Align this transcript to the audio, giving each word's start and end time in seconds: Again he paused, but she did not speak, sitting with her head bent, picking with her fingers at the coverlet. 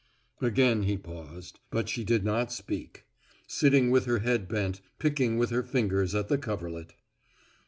Again 0.41 0.81
he 0.81 0.97
paused, 0.97 1.59
but 1.69 1.87
she 1.87 2.03
did 2.03 2.25
not 2.25 2.51
speak, 2.51 3.05
sitting 3.45 3.91
with 3.91 4.05
her 4.05 4.17
head 4.17 4.47
bent, 4.47 4.81
picking 4.97 5.37
with 5.37 5.51
her 5.51 5.61
fingers 5.61 6.15
at 6.15 6.27
the 6.27 6.39
coverlet. 6.39 6.95